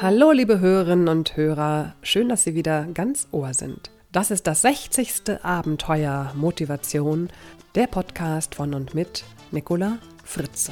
Hallo, 0.00 0.30
liebe 0.30 0.60
Hörerinnen 0.60 1.08
und 1.08 1.36
Hörer, 1.36 1.96
schön, 2.02 2.28
dass 2.28 2.44
Sie 2.44 2.54
wieder 2.54 2.86
ganz 2.94 3.26
Ohr 3.32 3.52
sind. 3.52 3.90
Das 4.12 4.30
ist 4.30 4.46
das 4.46 4.62
60. 4.62 5.42
Abenteuer 5.42 6.32
Motivation, 6.36 7.30
der 7.74 7.88
Podcast 7.88 8.54
von 8.54 8.74
und 8.74 8.94
mit 8.94 9.24
Nicola 9.50 9.98
Fritze. 10.22 10.70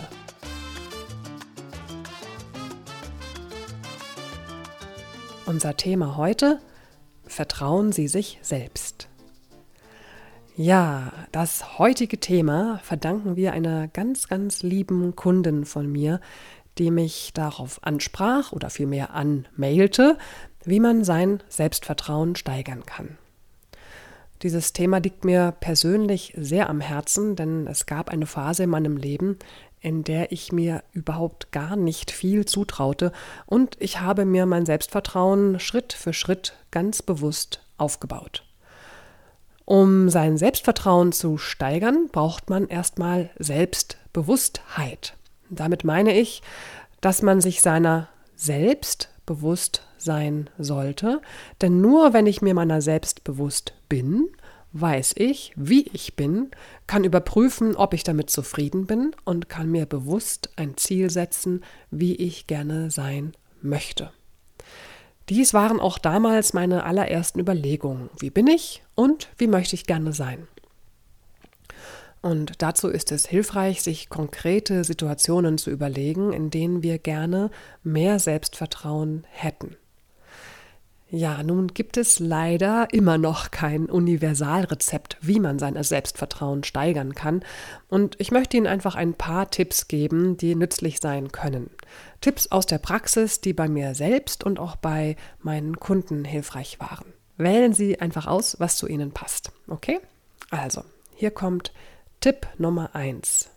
Unser 5.46 5.76
Thema 5.76 6.16
heute: 6.16 6.60
Vertrauen 7.26 7.90
Sie 7.90 8.06
sich 8.06 8.38
selbst. 8.42 9.08
Ja, 10.58 11.12
das 11.32 11.78
heutige 11.78 12.18
Thema 12.18 12.80
verdanken 12.82 13.36
wir 13.36 13.52
einer 13.52 13.88
ganz, 13.88 14.26
ganz 14.26 14.62
lieben 14.62 15.14
Kundin 15.14 15.66
von 15.66 15.90
mir, 15.92 16.18
die 16.78 16.90
mich 16.90 17.32
darauf 17.34 17.82
ansprach 17.82 18.52
oder 18.52 18.70
vielmehr 18.70 19.14
anmailte, 19.14 20.18
wie 20.64 20.80
man 20.80 21.04
sein 21.04 21.42
Selbstvertrauen 21.48 22.36
steigern 22.36 22.84
kann. 22.86 23.16
Dieses 24.42 24.72
Thema 24.72 24.98
liegt 24.98 25.24
mir 25.24 25.54
persönlich 25.60 26.34
sehr 26.36 26.68
am 26.68 26.80
Herzen, 26.80 27.36
denn 27.36 27.66
es 27.66 27.86
gab 27.86 28.10
eine 28.10 28.26
Phase 28.26 28.64
in 28.64 28.70
meinem 28.70 28.96
Leben, 28.96 29.38
in 29.80 30.04
der 30.04 30.32
ich 30.32 30.52
mir 30.52 30.82
überhaupt 30.92 31.52
gar 31.52 31.76
nicht 31.76 32.10
viel 32.10 32.44
zutraute 32.44 33.12
und 33.46 33.76
ich 33.80 34.00
habe 34.00 34.24
mir 34.24 34.44
mein 34.44 34.66
Selbstvertrauen 34.66 35.58
Schritt 35.60 35.92
für 35.92 36.12
Schritt 36.12 36.54
ganz 36.70 37.02
bewusst 37.02 37.62
aufgebaut. 37.78 38.44
Um 39.64 40.10
sein 40.10 40.38
Selbstvertrauen 40.38 41.12
zu 41.12 41.38
steigern, 41.38 42.08
braucht 42.12 42.50
man 42.50 42.68
erstmal 42.68 43.30
Selbstbewusstheit. 43.38 45.14
Damit 45.50 45.84
meine 45.84 46.18
ich, 46.18 46.42
dass 47.00 47.22
man 47.22 47.40
sich 47.40 47.60
seiner 47.60 48.08
selbst 48.34 49.10
bewusst 49.26 49.82
sein 49.98 50.50
sollte, 50.58 51.20
denn 51.60 51.80
nur 51.80 52.12
wenn 52.12 52.26
ich 52.26 52.42
mir 52.42 52.54
meiner 52.54 52.80
selbst 52.80 53.24
bewusst 53.24 53.74
bin, 53.88 54.28
weiß 54.72 55.14
ich, 55.16 55.52
wie 55.56 55.88
ich 55.92 56.16
bin, 56.16 56.50
kann 56.86 57.04
überprüfen, 57.04 57.76
ob 57.76 57.94
ich 57.94 58.04
damit 58.04 58.30
zufrieden 58.30 58.86
bin 58.86 59.12
und 59.24 59.48
kann 59.48 59.70
mir 59.70 59.86
bewusst 59.86 60.50
ein 60.56 60.76
Ziel 60.76 61.10
setzen, 61.10 61.64
wie 61.90 62.14
ich 62.14 62.46
gerne 62.46 62.90
sein 62.90 63.32
möchte. 63.62 64.12
Dies 65.28 65.54
waren 65.54 65.80
auch 65.80 65.98
damals 65.98 66.52
meine 66.52 66.84
allerersten 66.84 67.40
Überlegungen. 67.40 68.10
Wie 68.18 68.30
bin 68.30 68.46
ich 68.46 68.84
und 68.94 69.28
wie 69.38 69.48
möchte 69.48 69.74
ich 69.74 69.86
gerne 69.86 70.12
sein? 70.12 70.46
Und 72.22 72.62
dazu 72.62 72.88
ist 72.88 73.12
es 73.12 73.26
hilfreich, 73.26 73.82
sich 73.82 74.08
konkrete 74.08 74.82
Situationen 74.84 75.58
zu 75.58 75.70
überlegen, 75.70 76.32
in 76.32 76.50
denen 76.50 76.82
wir 76.82 76.98
gerne 76.98 77.50
mehr 77.82 78.18
Selbstvertrauen 78.18 79.24
hätten. 79.30 79.76
Ja, 81.08 81.44
nun 81.44 81.68
gibt 81.68 81.96
es 81.98 82.18
leider 82.18 82.88
immer 82.92 83.16
noch 83.16 83.52
kein 83.52 83.86
Universalrezept, 83.86 85.18
wie 85.20 85.38
man 85.38 85.60
sein 85.60 85.80
Selbstvertrauen 85.80 86.64
steigern 86.64 87.14
kann. 87.14 87.44
Und 87.88 88.16
ich 88.18 88.32
möchte 88.32 88.56
Ihnen 88.56 88.66
einfach 88.66 88.96
ein 88.96 89.14
paar 89.14 89.48
Tipps 89.48 89.86
geben, 89.86 90.36
die 90.36 90.56
nützlich 90.56 90.98
sein 90.98 91.30
können. 91.30 91.70
Tipps 92.20 92.50
aus 92.50 92.66
der 92.66 92.78
Praxis, 92.78 93.40
die 93.40 93.52
bei 93.52 93.68
mir 93.68 93.94
selbst 93.94 94.42
und 94.42 94.58
auch 94.58 94.74
bei 94.74 95.14
meinen 95.40 95.78
Kunden 95.78 96.24
hilfreich 96.24 96.80
waren. 96.80 97.12
Wählen 97.36 97.72
Sie 97.72 98.00
einfach 98.00 98.26
aus, 98.26 98.58
was 98.58 98.76
zu 98.76 98.88
Ihnen 98.88 99.12
passt. 99.12 99.52
Okay? 99.68 100.00
Also, 100.50 100.82
hier 101.14 101.30
kommt 101.30 101.72
Tipp 102.26 102.48
Nummer 102.58 102.92
1. 102.92 103.50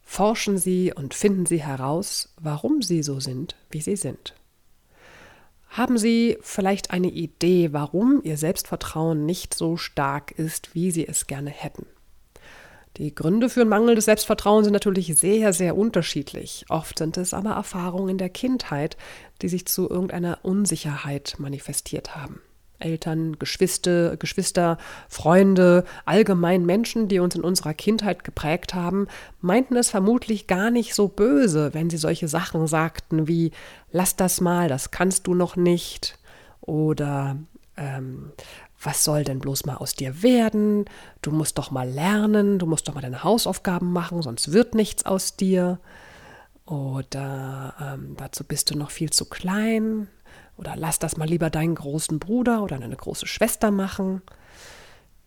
Forschen 0.00 0.58
Sie 0.58 0.92
und 0.94 1.12
finden 1.12 1.44
Sie 1.44 1.60
heraus, 1.60 2.32
warum 2.40 2.82
Sie 2.82 3.02
so 3.02 3.18
sind, 3.18 3.56
wie 3.68 3.80
Sie 3.80 3.96
sind. 3.96 4.36
Haben 5.70 5.98
Sie 5.98 6.38
vielleicht 6.40 6.92
eine 6.92 7.08
Idee, 7.08 7.72
warum 7.72 8.20
Ihr 8.22 8.36
Selbstvertrauen 8.36 9.26
nicht 9.26 9.54
so 9.54 9.76
stark 9.76 10.30
ist, 10.30 10.72
wie 10.72 10.92
Sie 10.92 11.08
es 11.08 11.26
gerne 11.26 11.50
hätten? 11.50 11.84
Die 12.96 13.12
Gründe 13.12 13.48
für 13.48 13.62
ein 13.62 13.68
mangelndes 13.68 14.04
Selbstvertrauen 14.04 14.62
sind 14.62 14.72
natürlich 14.72 15.18
sehr, 15.18 15.52
sehr 15.52 15.76
unterschiedlich. 15.76 16.66
Oft 16.68 16.96
sind 16.96 17.16
es 17.16 17.34
aber 17.34 17.54
Erfahrungen 17.54 18.10
in 18.10 18.18
der 18.18 18.30
Kindheit, 18.30 18.96
die 19.42 19.48
sich 19.48 19.66
zu 19.66 19.90
irgendeiner 19.90 20.38
Unsicherheit 20.44 21.34
manifestiert 21.38 22.14
haben. 22.14 22.40
Eltern, 22.80 23.38
Geschwister, 23.38 24.16
Geschwister, 24.16 24.78
Freunde, 25.08 25.84
allgemein 26.04 26.66
Menschen, 26.66 27.08
die 27.08 27.18
uns 27.18 27.34
in 27.34 27.42
unserer 27.42 27.74
Kindheit 27.74 28.24
geprägt 28.24 28.74
haben, 28.74 29.06
meinten 29.40 29.76
es 29.76 29.90
vermutlich 29.90 30.46
gar 30.46 30.70
nicht 30.70 30.94
so 30.94 31.08
böse, 31.08 31.74
wenn 31.74 31.90
sie 31.90 31.98
solche 31.98 32.28
Sachen 32.28 32.66
sagten 32.66 33.28
wie 33.28 33.52
Lass 33.92 34.16
das 34.16 34.40
mal, 34.40 34.68
das 34.68 34.90
kannst 34.90 35.26
du 35.26 35.34
noch 35.34 35.56
nicht 35.56 36.18
oder 36.60 37.36
ähm, 37.76 38.32
was 38.82 39.04
soll 39.04 39.24
denn 39.24 39.40
bloß 39.40 39.66
mal 39.66 39.76
aus 39.76 39.94
dir 39.94 40.22
werden? 40.22 40.86
Du 41.22 41.30
musst 41.30 41.58
doch 41.58 41.70
mal 41.70 41.88
lernen, 41.88 42.58
du 42.58 42.66
musst 42.66 42.88
doch 42.88 42.94
mal 42.94 43.00
deine 43.00 43.24
Hausaufgaben 43.24 43.92
machen, 43.92 44.22
sonst 44.22 44.52
wird 44.52 44.74
nichts 44.74 45.04
aus 45.04 45.36
dir. 45.36 45.80
Oder 46.64 47.74
ähm, 47.80 48.14
dazu 48.16 48.44
bist 48.44 48.70
du 48.70 48.78
noch 48.78 48.90
viel 48.90 49.10
zu 49.10 49.24
klein. 49.24 50.08
Oder 50.60 50.74
lass 50.76 50.98
das 50.98 51.16
mal 51.16 51.26
lieber 51.26 51.48
deinen 51.48 51.74
großen 51.74 52.18
Bruder 52.18 52.62
oder 52.62 52.78
deine 52.78 52.94
große 52.94 53.26
Schwester 53.26 53.70
machen. 53.70 54.20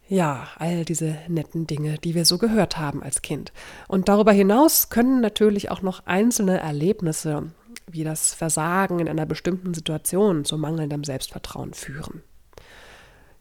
Ja, 0.07 0.47
all 0.59 0.85
diese 0.85 1.17
netten 1.27 1.65
Dinge, 1.65 1.97
die 1.97 2.13
wir 2.13 2.23
so 2.23 2.37
gehört 2.37 2.77
haben 2.77 3.01
als 3.01 3.23
Kind. 3.23 3.51
Und 3.87 4.09
darüber 4.09 4.31
hinaus 4.31 4.89
können 4.89 5.21
natürlich 5.21 5.71
auch 5.71 5.81
noch 5.81 6.05
einzelne 6.05 6.59
Erlebnisse 6.59 7.51
wie 7.87 8.03
das 8.03 8.35
Versagen 8.35 8.99
in 8.99 9.09
einer 9.09 9.25
bestimmten 9.25 9.73
Situation 9.73 10.45
zu 10.45 10.57
mangelndem 10.59 11.03
Selbstvertrauen 11.03 11.73
führen. 11.73 12.21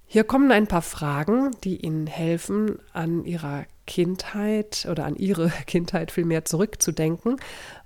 Hier 0.06 0.24
kommen 0.24 0.50
ein 0.50 0.66
paar 0.66 0.82
Fragen, 0.82 1.50
die 1.62 1.76
Ihnen 1.76 2.06
helfen, 2.06 2.78
an 2.94 3.24
Ihrer 3.24 3.66
Kindheit 3.86 4.86
oder 4.90 5.04
an 5.04 5.16
Ihre 5.16 5.50
Kindheit 5.66 6.10
vielmehr 6.10 6.46
zurückzudenken 6.46 7.36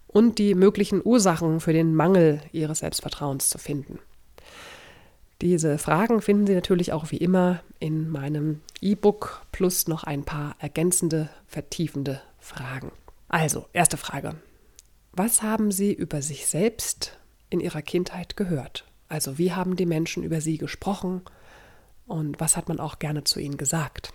und 0.06 0.39
die 0.39 0.55
möglichen 0.55 1.00
Ursachen 1.05 1.61
für 1.61 1.72
den 1.72 1.94
Mangel 1.94 2.41
ihres 2.53 2.81
Selbstvertrauens 2.81 3.50
zu 3.50 3.59
finden. 3.59 3.99
Diese 5.43 5.77
Fragen 5.77 6.22
finden 6.22 6.47
Sie 6.47 6.55
natürlich 6.55 6.93
auch 6.93 7.11
wie 7.11 7.19
immer 7.19 7.61
in 7.78 8.09
meinem 8.09 8.62
E-Book 8.81 9.43
plus 9.53 9.87
noch 9.87 10.05
ein 10.05 10.25
paar 10.25 10.56
ergänzende, 10.61 11.28
vertiefende 11.47 12.22
Fragen. 12.39 12.91
Also, 13.28 13.67
erste 13.75 13.99
Frage. 13.99 14.37
Was 15.12 15.43
haben 15.43 15.72
Sie 15.72 15.93
über 15.93 16.23
sich 16.23 16.47
selbst 16.47 17.19
in 17.50 17.61
Ihrer 17.61 17.83
Kindheit 17.83 18.37
gehört? 18.37 18.84
Also, 19.09 19.37
wie 19.37 19.53
haben 19.53 19.77
die 19.77 19.87
Menschen 19.87 20.23
über 20.23 20.41
Sie 20.41 20.56
gesprochen 20.56 21.21
und 22.06 22.41
was 22.41 22.56
hat 22.56 22.69
man 22.69 22.81
auch 22.81 22.99
gerne 22.99 23.25
zu 23.25 23.38
Ihnen 23.38 23.59
gesagt? 23.59 24.12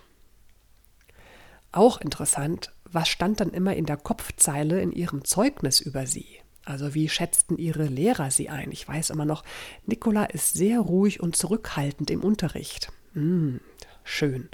Auch 1.72 2.02
interessant, 2.02 2.74
was 2.86 3.08
stand 3.08 3.40
dann 3.40 3.52
immer 3.52 3.76
in 3.76 3.86
der 3.86 3.98
Kopfzeile 3.98 4.82
in 4.82 4.92
ihrem 4.92 5.24
Zeugnis 5.24 5.80
über 5.80 6.06
sie? 6.06 6.28
Also 6.66 6.94
wie 6.94 7.10
schätzten 7.10 7.58
ihre 7.58 7.86
Lehrer 7.86 8.30
sie 8.30 8.50
ein? 8.50 8.72
Ich 8.72 8.88
weiß 8.88 9.10
immer 9.10 9.26
noch, 9.26 9.44
Nicola 9.86 10.26
ist 10.26 10.54
sehr 10.54 10.80
ruhig 10.80 11.20
und 11.20 11.36
zurückhaltend 11.36 12.12
im 12.12 12.24
Unterricht. 12.24 12.92
Hm, 13.14 13.62
schön. 14.04 14.50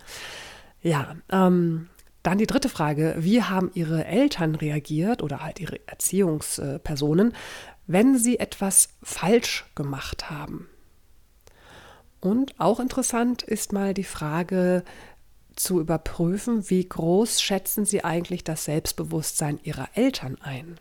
Ja, 0.82 1.16
ähm, 1.30 1.90
dann 2.24 2.38
die 2.38 2.48
dritte 2.48 2.70
Frage, 2.70 3.16
wie 3.20 3.44
haben 3.44 3.72
ihre 3.74 4.06
Eltern 4.06 4.56
reagiert 4.56 5.22
oder 5.24 5.42
halt 5.44 5.60
ihre 5.60 5.86
Erziehungspersonen, 5.88 7.34
wenn 7.88 8.18
sie 8.18 8.40
etwas 8.40 8.90
falsch 9.02 9.66
gemacht 9.76 10.30
haben? 10.30 10.70
Und 12.20 12.60
auch 12.60 12.80
interessant 12.80 13.44
ist 13.44 13.74
mal 13.74 13.94
die 13.94 14.04
Frage, 14.04 14.84
zu 15.60 15.80
überprüfen, 15.80 16.70
wie 16.70 16.88
groß 16.88 17.42
schätzen 17.42 17.86
Sie 17.86 18.04
eigentlich 18.04 18.44
das 18.44 18.66
Selbstbewusstsein 18.66 19.60
Ihrer 19.64 19.90
Eltern 19.96 20.38
ein. 20.42 20.80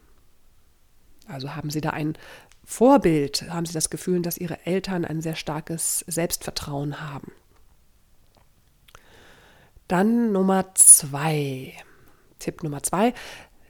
Also 1.26 1.56
haben 1.56 1.70
Sie 1.70 1.80
da 1.80 1.90
ein 1.90 2.16
Vorbild, 2.64 3.50
haben 3.50 3.66
Sie 3.66 3.72
das 3.72 3.90
Gefühl, 3.90 4.22
dass 4.22 4.38
Ihre 4.38 4.66
Eltern 4.66 5.04
ein 5.04 5.20
sehr 5.22 5.36
starkes 5.36 6.04
Selbstvertrauen 6.06 7.00
haben. 7.00 7.32
Dann 9.88 10.32
Nummer 10.32 10.74
zwei. 10.74 11.74
Tipp 12.38 12.62
Nummer 12.62 12.82
zwei. 12.82 13.14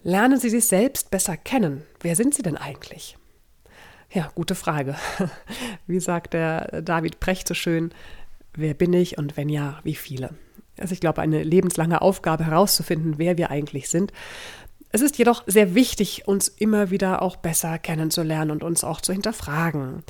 Lernen 0.02 0.38
Sie 0.38 0.50
sich 0.50 0.67
selbst 0.67 1.11
besser 1.11 1.37
kennen. 1.37 1.82
Wer 2.00 2.17
sind 2.17 2.35
Sie 2.35 2.43
denn 2.43 2.56
eigentlich? 2.56 3.19
Ja, 4.12 4.31
gute 4.35 4.55
Frage. 4.55 4.97
Wie 5.87 6.00
sagt 6.00 6.32
der 6.32 6.81
David 6.82 7.20
Precht 7.20 7.49
so 7.49 7.55
schön, 7.55 7.93
wer 8.55 8.73
bin 8.73 8.93
ich 8.93 9.19
und 9.19 9.37
wenn 9.37 9.49
ja, 9.49 9.81
wie 9.82 9.94
viele? 9.94 10.31
Also 10.78 10.93
ich 10.93 11.00
glaube, 11.00 11.23
eine 11.23 11.43
lebenslange 11.43 12.02
Aufgabe 12.02 12.44
herauszufinden, 12.46 13.14
wer 13.19 13.38
wir 13.38 13.50
eigentlich 13.50 13.88
sind. 13.88 14.12
Es 14.90 15.00
ist 15.00 15.19
jedoch 15.19 15.43
sehr 15.46 15.75
wichtig, 15.75 16.26
uns 16.26 16.49
immer 16.49 16.90
wieder 16.90 17.23
auch 17.23 17.37
besser 17.37 17.78
kennenzulernen 17.78 18.50
und 18.50 18.62
uns 18.62 18.84
auch 18.84 19.00
zu 19.00 19.12
hinterfragen. 19.12 20.02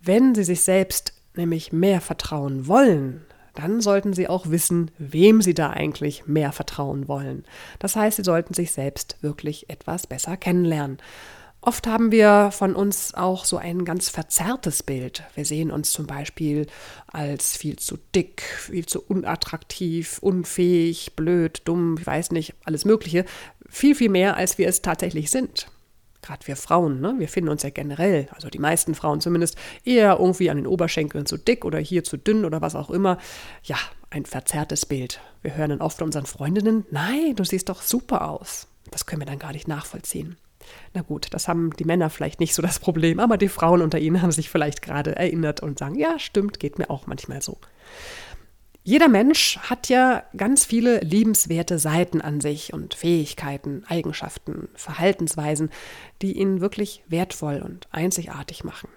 Wenn 0.00 0.34
Sie 0.34 0.44
sich 0.44 0.62
selbst 0.62 1.14
nämlich 1.36 1.72
mehr 1.72 2.00
vertrauen 2.00 2.66
wollen, 2.66 3.24
dann 3.54 3.80
sollten 3.80 4.14
Sie 4.14 4.28
auch 4.28 4.48
wissen, 4.48 4.90
wem 4.98 5.42
Sie 5.42 5.54
da 5.54 5.70
eigentlich 5.70 6.26
mehr 6.26 6.52
vertrauen 6.52 7.06
wollen. 7.08 7.44
Das 7.78 7.96
heißt, 7.96 8.16
Sie 8.16 8.24
sollten 8.24 8.54
sich 8.54 8.72
selbst 8.72 9.16
wirklich 9.20 9.68
etwas 9.68 10.06
besser 10.06 10.36
kennenlernen. 10.36 10.98
Oft 11.64 11.86
haben 11.86 12.10
wir 12.10 12.50
von 12.50 12.74
uns 12.74 13.14
auch 13.14 13.44
so 13.44 13.56
ein 13.56 13.84
ganz 13.84 14.08
verzerrtes 14.08 14.82
Bild. 14.82 15.22
Wir 15.36 15.44
sehen 15.44 15.70
uns 15.70 15.92
zum 15.92 16.08
Beispiel 16.08 16.66
als 17.06 17.56
viel 17.56 17.76
zu 17.76 17.98
dick, 18.16 18.42
viel 18.42 18.84
zu 18.84 19.00
unattraktiv, 19.00 20.18
unfähig, 20.18 21.12
blöd, 21.14 21.62
dumm, 21.64 21.96
ich 22.00 22.06
weiß 22.06 22.32
nicht, 22.32 22.54
alles 22.64 22.84
Mögliche. 22.84 23.24
Viel, 23.68 23.94
viel 23.94 24.08
mehr, 24.08 24.36
als 24.36 24.58
wir 24.58 24.66
es 24.66 24.82
tatsächlich 24.82 25.30
sind. 25.30 25.68
Gerade 26.20 26.44
wir 26.48 26.56
Frauen, 26.56 27.00
ne? 27.00 27.14
wir 27.18 27.28
finden 27.28 27.50
uns 27.50 27.62
ja 27.62 27.70
generell, 27.70 28.28
also 28.32 28.50
die 28.50 28.58
meisten 28.58 28.96
Frauen 28.96 29.20
zumindest, 29.20 29.56
eher 29.84 30.18
irgendwie 30.18 30.50
an 30.50 30.56
den 30.56 30.66
Oberschenkeln 30.66 31.26
zu 31.26 31.36
dick 31.36 31.64
oder 31.64 31.78
hier 31.78 32.02
zu 32.02 32.16
dünn 32.16 32.44
oder 32.44 32.60
was 32.60 32.74
auch 32.74 32.90
immer. 32.90 33.18
Ja, 33.62 33.78
ein 34.10 34.26
verzerrtes 34.26 34.84
Bild. 34.84 35.20
Wir 35.42 35.54
hören 35.54 35.70
dann 35.70 35.80
oft 35.80 36.02
unseren 36.02 36.26
Freundinnen, 36.26 36.86
nein, 36.90 37.36
du 37.36 37.44
siehst 37.44 37.68
doch 37.68 37.82
super 37.82 38.28
aus. 38.28 38.66
Das 38.90 39.06
können 39.06 39.22
wir 39.22 39.26
dann 39.26 39.38
gar 39.38 39.52
nicht 39.52 39.68
nachvollziehen. 39.68 40.36
Na 40.94 41.02
gut, 41.02 41.28
das 41.30 41.48
haben 41.48 41.70
die 41.78 41.84
Männer 41.84 42.10
vielleicht 42.10 42.40
nicht 42.40 42.54
so 42.54 42.62
das 42.62 42.78
Problem, 42.78 43.20
aber 43.20 43.36
die 43.36 43.48
Frauen 43.48 43.82
unter 43.82 43.98
ihnen 43.98 44.22
haben 44.22 44.32
sich 44.32 44.50
vielleicht 44.50 44.82
gerade 44.82 45.16
erinnert 45.16 45.60
und 45.60 45.78
sagen, 45.78 45.96
ja, 45.96 46.18
stimmt, 46.18 46.60
geht 46.60 46.78
mir 46.78 46.90
auch 46.90 47.06
manchmal 47.06 47.42
so. 47.42 47.58
Jeder 48.84 49.08
Mensch 49.08 49.58
hat 49.58 49.88
ja 49.88 50.24
ganz 50.36 50.64
viele 50.64 50.98
liebenswerte 51.00 51.78
Seiten 51.78 52.20
an 52.20 52.40
sich 52.40 52.72
und 52.72 52.94
Fähigkeiten, 52.94 53.84
Eigenschaften, 53.86 54.68
Verhaltensweisen, 54.74 55.70
die 56.20 56.32
ihn 56.32 56.60
wirklich 56.60 57.04
wertvoll 57.06 57.62
und 57.64 57.86
einzigartig 57.92 58.64
machen. 58.64 58.88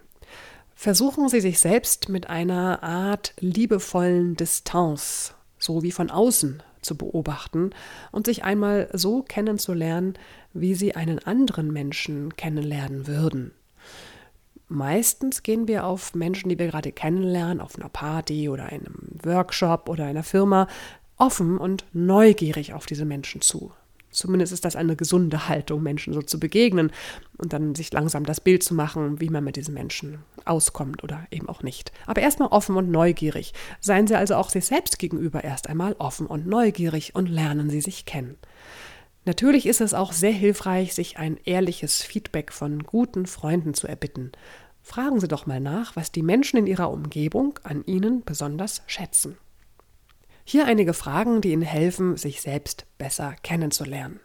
Versuchen 0.74 1.30
Sie 1.30 1.40
sich 1.40 1.60
selbst 1.60 2.10
mit 2.10 2.30
einer 2.30 2.82
Art 2.82 3.34
liebevollen 3.40 4.36
Distanz, 4.36 5.36
so 5.60 5.84
wie 5.84 5.92
von 5.92 6.10
außen, 6.10 6.64
zu 6.86 6.98
beobachten 6.98 7.72
und 8.12 8.26
sich 8.26 8.44
einmal 8.44 8.90
so 8.94 9.22
kennenzulernen, 9.22 10.14
wie 10.54 10.76
Sie 10.76 10.96
einen 10.96 11.20
anderen 11.20 11.74
Menschen 11.74 12.36
kennenlernen 12.36 13.08
würden. 13.08 13.52
Meistens 14.68 15.44
gehen 15.44 15.68
wir 15.68 15.86
auf 15.86 16.16
Menschen, 16.16 16.50
die 16.50 16.58
wir 16.58 16.68
gerade 16.68 16.92
kennenlernen, 16.92 17.62
auf 17.62 17.78
einer 17.78 17.90
Party 17.90 18.50
oder 18.50 18.66
einem 18.66 18.96
Workshop 19.24 19.90
oder 19.90 20.06
einer 20.06 20.24
Firma, 20.24 20.68
offen 21.18 21.58
und 21.58 21.86
neugierig 21.94 22.74
auf 22.74 22.86
diese 22.86 23.06
Menschen 23.06 23.42
zu. 23.42 23.72
Zumindest 24.16 24.54
ist 24.54 24.66
das 24.66 24.76
eine 24.76 24.96
gesunde 24.96 25.50
Haltung, 25.50 25.84
Menschen 25.84 26.14
so 26.14 26.22
zu 26.22 26.40
begegnen 26.40 26.92
und 27.38 27.54
dann 27.54 27.76
sich 27.76 27.92
langsam 27.92 28.26
das 28.26 28.40
Bild 28.40 28.64
zu 28.64 28.74
machen, 28.74 29.20
wie 29.20 29.30
man 29.30 29.44
mit 29.44 29.58
diesen 29.58 29.74
Menschen 29.74 30.20
auskommt 30.46 31.04
oder 31.04 31.26
eben 31.32 31.50
auch 31.50 31.64
nicht. 31.64 31.92
Aber 32.06 32.22
erstmal 32.22 32.50
offen 32.50 32.78
und 32.78 32.90
neugierig. 32.90 33.54
Seien 33.82 34.08
Sie 34.08 34.16
also 34.16 34.36
auch 34.36 34.50
sich 34.50 34.66
selbst 34.66 35.00
gegenüber 35.00 35.44
erst 35.44 35.68
einmal 35.68 35.96
offen 36.00 36.28
und 36.28 36.48
neugierig 36.48 37.14
und 37.14 37.28
lernen 37.28 37.70
Sie 37.70 37.82
sich 37.82 38.06
kennen. 38.06 38.38
Natürlich 39.26 39.66
ist 39.66 39.82
es 39.82 39.94
auch 39.94 40.14
sehr 40.14 40.32
hilfreich, 40.32 40.94
sich 40.94 41.18
ein 41.18 41.38
ehrliches 41.46 42.04
Feedback 42.04 42.54
von 42.54 42.84
guten 42.84 43.26
Freunden 43.26 43.74
zu 43.74 43.88
erbitten. 43.88 44.32
Fragen 44.84 45.20
Sie 45.20 45.28
doch 45.28 45.48
mal 45.48 45.60
nach, 45.60 45.96
was 45.96 46.12
die 46.12 46.22
Menschen 46.22 46.58
in 46.58 46.68
Ihrer 46.68 46.92
Umgebung 46.92 47.60
an 47.64 47.84
Ihnen 47.86 48.24
besonders 48.24 48.84
schätzen. 48.86 49.36
Hier 50.48 50.68
einige 50.68 50.94
Fragen, 50.94 51.42
die 51.42 51.54
Ihnen 51.54 51.64
helfen, 51.64 52.18
sich 52.18 52.40
selbst 52.40 52.86
besser 53.00 53.36
kennenzulernen. 53.42 54.20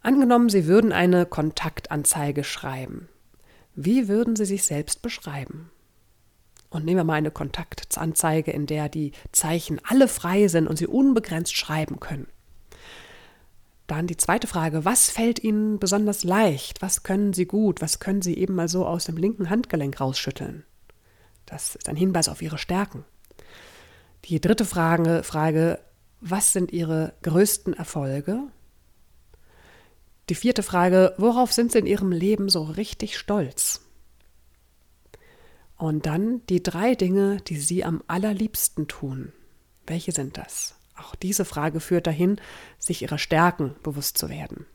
Angenommen, 0.00 0.48
Sie 0.48 0.66
würden 0.66 0.92
eine 0.92 1.26
Kontaktanzeige 1.26 2.42
schreiben. 2.42 3.10
Wie 3.74 4.08
würden 4.08 4.34
Sie 4.34 4.46
sich 4.46 4.64
selbst 4.64 5.02
beschreiben? 5.02 5.70
Und 6.70 6.86
nehmen 6.86 6.96
wir 6.96 7.04
mal 7.04 7.14
eine 7.14 7.30
Kontaktanzeige, 7.30 8.50
in 8.50 8.64
der 8.64 8.88
die 8.88 9.12
Zeichen 9.30 9.78
alle 9.84 10.08
frei 10.08 10.48
sind 10.48 10.66
und 10.66 10.78
Sie 10.78 10.86
unbegrenzt 10.86 11.54
schreiben 11.54 12.00
können. 12.00 12.26
Dann 13.86 14.06
die 14.06 14.16
zweite 14.16 14.46
Frage, 14.46 14.86
was 14.86 15.10
fällt 15.10 15.44
Ihnen 15.44 15.78
besonders 15.78 16.24
leicht? 16.24 16.80
Was 16.80 17.02
können 17.02 17.34
Sie 17.34 17.44
gut? 17.44 17.82
Was 17.82 17.98
können 17.98 18.22
Sie 18.22 18.38
eben 18.38 18.54
mal 18.54 18.68
so 18.68 18.86
aus 18.86 19.04
dem 19.04 19.18
linken 19.18 19.50
Handgelenk 19.50 20.00
rausschütteln? 20.00 20.64
Das 21.44 21.74
ist 21.74 21.90
ein 21.90 21.96
Hinweis 21.96 22.30
auf 22.30 22.40
Ihre 22.40 22.56
Stärken. 22.56 23.04
Die 24.26 24.40
dritte 24.40 24.64
Frage, 24.64 25.22
Frage, 25.22 25.80
was 26.20 26.52
sind 26.52 26.72
Ihre 26.72 27.14
größten 27.22 27.72
Erfolge? 27.74 28.42
Die 30.28 30.34
vierte 30.34 30.62
Frage, 30.62 31.14
worauf 31.16 31.52
sind 31.52 31.72
Sie 31.72 31.78
in 31.78 31.86
Ihrem 31.86 32.12
Leben 32.12 32.48
so 32.48 32.62
richtig 32.62 33.18
stolz? 33.18 33.80
Und 35.76 36.06
dann 36.06 36.46
die 36.48 36.62
drei 36.62 36.94
Dinge, 36.94 37.38
die 37.40 37.56
Sie 37.56 37.84
am 37.84 38.02
allerliebsten 38.06 38.86
tun. 38.86 39.32
Welche 39.86 40.12
sind 40.12 40.36
das? 40.36 40.74
Auch 40.96 41.14
diese 41.14 41.46
Frage 41.46 41.80
führt 41.80 42.06
dahin, 42.06 42.40
sich 42.78 43.02
ihrer 43.02 43.18
Stärken 43.18 43.74
bewusst 43.82 44.18
zu 44.18 44.28
werden. 44.28 44.66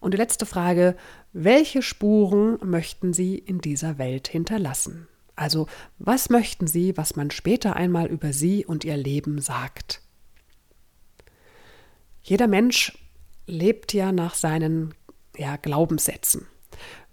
Und 0.00 0.12
die 0.12 0.18
letzte 0.18 0.44
Frage, 0.44 0.96
welche 1.32 1.80
Spuren 1.80 2.58
möchten 2.62 3.12
Sie 3.12 3.38
in 3.38 3.60
dieser 3.60 3.98
Welt 3.98 4.28
hinterlassen? 4.28 5.08
Also, 5.36 5.66
was 5.98 6.30
möchten 6.30 6.66
Sie, 6.66 6.96
was 6.96 7.14
man 7.14 7.30
später 7.30 7.76
einmal 7.76 8.06
über 8.06 8.32
Sie 8.32 8.64
und 8.64 8.84
Ihr 8.84 8.96
Leben 8.96 9.40
sagt? 9.40 10.00
Jeder 12.22 12.48
Mensch 12.48 12.98
lebt 13.46 13.92
ja 13.92 14.12
nach 14.12 14.34
seinen 14.34 14.94
ja, 15.36 15.56
Glaubenssätzen. 15.56 16.46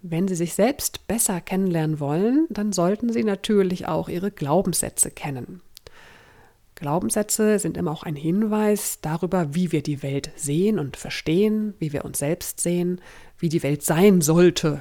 Wenn 0.02 0.26
Sie 0.26 0.34
sich 0.34 0.54
selbst 0.54 1.06
besser 1.06 1.40
kennenlernen 1.40 2.00
wollen, 2.00 2.46
dann 2.50 2.72
sollten 2.72 3.12
Sie 3.12 3.24
natürlich 3.24 3.86
auch 3.86 4.08
Ihre 4.08 4.30
Glaubenssätze 4.30 5.10
kennen. 5.10 5.60
Glaubenssätze 6.74 7.58
sind 7.58 7.76
immer 7.76 7.92
auch 7.92 8.02
ein 8.02 8.16
Hinweis 8.16 8.98
darüber, 9.00 9.54
wie 9.54 9.70
wir 9.70 9.82
die 9.82 10.02
Welt 10.02 10.32
sehen 10.34 10.78
und 10.78 10.96
verstehen, 10.96 11.74
wie 11.78 11.92
wir 11.92 12.04
uns 12.04 12.18
selbst 12.18 12.60
sehen, 12.60 13.00
wie 13.38 13.48
die 13.48 13.62
Welt 13.62 13.82
sein 13.82 14.20
sollte, 14.20 14.80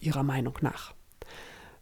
Ihrer 0.00 0.22
Meinung 0.22 0.54
nach. 0.62 0.94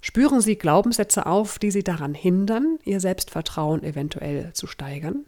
Spüren 0.00 0.40
Sie 0.40 0.56
Glaubenssätze 0.56 1.26
auf, 1.26 1.58
die 1.58 1.70
Sie 1.70 1.82
daran 1.82 2.14
hindern, 2.14 2.78
Ihr 2.84 3.00
Selbstvertrauen 3.00 3.82
eventuell 3.82 4.52
zu 4.52 4.66
steigern? 4.66 5.24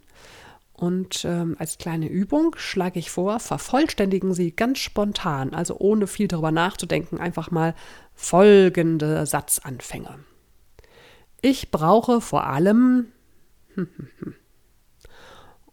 Und 0.73 1.25
ähm, 1.25 1.55
als 1.59 1.77
kleine 1.77 2.07
Übung 2.07 2.55
schlage 2.57 2.97
ich 2.97 3.11
vor, 3.11 3.39
vervollständigen 3.39 4.33
Sie 4.33 4.51
ganz 4.51 4.79
spontan, 4.79 5.53
also 5.53 5.77
ohne 5.77 6.07
viel 6.07 6.27
darüber 6.27 6.51
nachzudenken, 6.51 7.19
einfach 7.19 7.51
mal 7.51 7.75
folgende 8.15 9.25
Satzanfänge. 9.27 10.19
Ich 11.41 11.69
brauche 11.69 12.19
vor 12.19 12.47
allem 12.47 13.11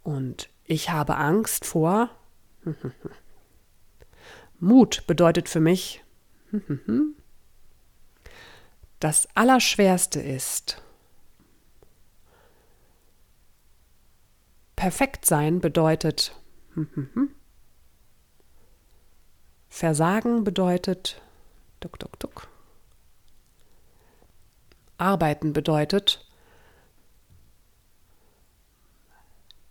und 0.03 0.51
ich 0.65 0.91
habe 0.91 1.17
Angst 1.17 1.65
vor. 1.65 2.11
Mut 4.61 5.05
bedeutet 5.07 5.49
für 5.49 5.61
mich, 5.61 6.05
das 9.01 9.29
Allerschwerste 9.35 10.21
ist, 10.21 10.83
perfekt 14.77 15.25
sein 15.27 15.61
bedeutet, 15.61 16.35
Versagen 19.69 20.45
bedeutet, 20.45 21.21
duck, 21.81 21.99
duck, 21.99 22.19
duck. 22.19 22.49
Arbeiten 24.97 25.53
bedeutet, 25.53 26.25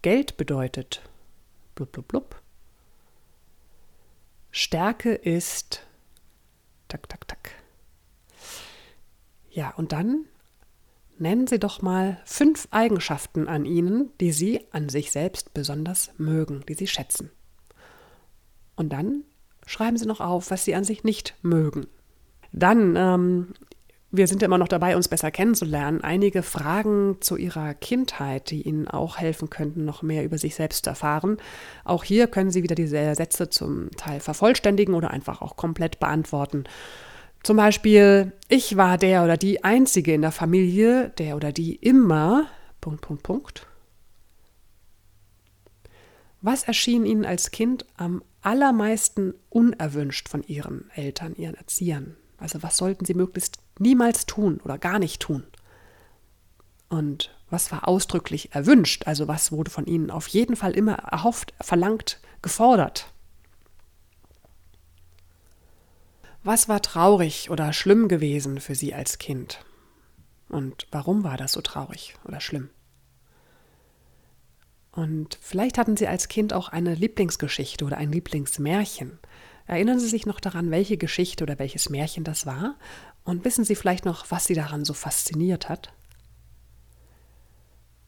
Geld 0.02 0.38
bedeutet, 0.38 1.02
blub, 1.76 1.92
blub, 1.92 2.08
blub. 2.08 2.42
Stärke 4.52 5.14
ist, 5.14 5.86
tak, 6.88 7.10
tak, 7.10 7.28
tak. 7.28 7.57
Ja, 9.58 9.74
und 9.76 9.92
dann 9.92 10.26
nennen 11.18 11.48
Sie 11.48 11.58
doch 11.58 11.82
mal 11.82 12.20
fünf 12.26 12.68
Eigenschaften 12.70 13.48
an 13.48 13.66
Ihnen, 13.66 14.12
die 14.22 14.32
Sie 14.32 14.62
an 14.70 14.88
sich 14.88 15.12
selbst 15.12 15.56
besonders 15.56 16.12
mögen, 16.20 16.64
die 16.70 16.76
Sie 16.76 16.86
schätzen. 16.86 17.32
Und 18.76 18.94
dann 18.94 19.24
schreiben 19.66 19.98
Sie 19.98 20.06
noch 20.06 20.22
auf, 20.22 20.52
was 20.52 20.64
Sie 20.64 20.76
an 20.76 20.84
sich 20.84 21.04
nicht 21.04 21.34
mögen. 21.42 21.88
Dann 22.52 22.96
ähm, 22.96 23.54
wir 24.10 24.28
sind 24.28 24.42
ja 24.42 24.46
immer 24.46 24.58
noch 24.58 24.70
dabei, 24.70 24.96
uns 24.96 25.10
besser 25.10 25.32
kennenzulernen. 25.32 26.02
Einige 26.02 26.42
Fragen 26.42 27.18
zu 27.20 27.36
Ihrer 27.36 27.74
Kindheit, 27.74 28.52
die 28.52 28.62
Ihnen 28.62 28.88
auch 28.88 29.18
helfen 29.18 29.50
könnten, 29.50 29.84
noch 29.84 30.02
mehr 30.02 30.24
über 30.24 30.38
sich 30.38 30.56
selbst 30.56 30.86
zu 30.86 30.92
erfahren. 30.92 31.38
Auch 31.84 32.06
hier 32.06 32.28
können 32.28 32.50
Sie 32.50 32.64
wieder 32.64 32.76
diese 32.76 33.16
Sätze 33.16 33.50
zum 33.50 33.92
Teil 33.98 34.20
vervollständigen 34.22 34.94
oder 34.94 35.12
einfach 35.12 35.42
auch 35.42 35.58
komplett 35.58 36.00
beantworten. 36.00 36.66
Zum 37.48 37.56
Beispiel, 37.56 38.34
ich 38.50 38.76
war 38.76 38.98
der 38.98 39.24
oder 39.24 39.38
die 39.38 39.64
Einzige 39.64 40.14
in 40.14 40.22
der 40.22 40.34
Familie, 40.34 41.14
der 41.18 41.38
oder 41.38 41.54
die 41.54 41.76
immer. 41.76 42.48
Punkt, 42.82 43.00
Punkt, 43.00 43.24
Punkt. 43.24 43.66
Was 46.42 46.66
erschien 46.66 47.06
Ihnen 47.06 47.24
als 47.24 47.52
Kind 47.52 47.86
am 47.96 48.22
allermeisten 48.42 49.34
unerwünscht 49.48 50.28
von 50.28 50.44
Ihren 50.44 50.90
Eltern, 50.94 51.38
Ihren 51.38 51.56
Erziehern? 51.56 52.18
Also 52.38 52.64
was 52.64 52.76
sollten 52.76 53.06
Sie 53.06 53.14
möglichst 53.14 53.60
niemals 53.80 54.26
tun 54.26 54.60
oder 54.66 54.78
gar 54.78 55.00
nicht 55.00 55.22
tun? 55.22 55.44
Und 56.90 57.34
was 57.50 57.72
war 57.72 57.88
ausdrücklich 57.88 58.54
erwünscht? 58.56 59.08
Also 59.08 59.30
was 59.30 59.54
wurde 59.54 59.72
von 59.72 59.86
Ihnen 59.86 60.12
auf 60.12 60.28
jeden 60.28 60.58
Fall 60.58 60.74
immer 60.74 60.96
erhofft, 60.96 61.54
verlangt, 61.62 62.20
gefordert? 62.42 63.10
Was 66.48 66.70
war 66.70 66.82
traurig 66.82 67.50
oder 67.50 67.74
schlimm 67.74 68.08
gewesen 68.08 68.62
für 68.62 68.74
Sie 68.74 68.94
als 68.94 69.18
Kind? 69.18 69.66
Und 70.48 70.88
warum 70.92 71.26
war 71.26 71.36
das 71.36 71.52
so 71.52 71.60
traurig 71.60 72.16
oder 72.24 72.40
schlimm? 72.40 72.70
Und 74.94 75.38
vielleicht 75.42 75.78
hatten 75.78 75.98
Sie 75.98 76.08
als 76.08 76.30
Kind 76.30 76.54
auch 76.54 76.70
eine 76.70 76.96
Lieblingsgeschichte 76.96 77.84
oder 77.84 77.98
ein 77.98 78.14
Lieblingsmärchen. 78.14 79.20
Erinnern 79.66 80.00
Sie 80.00 80.08
sich 80.08 80.26
noch 80.26 80.40
daran, 80.40 80.72
welche 80.72 80.96
Geschichte 80.96 81.44
oder 81.44 81.60
welches 81.60 81.90
Märchen 81.90 82.24
das 82.24 82.46
war? 82.46 82.78
Und 83.26 83.44
wissen 83.44 83.66
Sie 83.66 83.76
vielleicht 83.76 84.06
noch, 84.06 84.32
was 84.32 84.46
Sie 84.46 84.54
daran 84.54 84.86
so 84.86 84.94
fasziniert 84.94 85.68
hat? 85.68 85.92